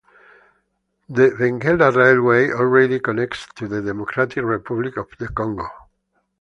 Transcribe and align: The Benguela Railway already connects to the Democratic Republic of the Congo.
The 1.09 1.29
Benguela 1.29 1.95
Railway 1.95 2.49
already 2.49 2.99
connects 2.99 3.45
to 3.55 3.67
the 3.67 3.83
Democratic 3.83 4.43
Republic 4.43 4.97
of 4.97 5.05
the 5.19 5.27
Congo. 5.27 5.67